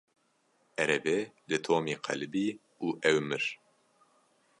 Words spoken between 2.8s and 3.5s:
û ew mir.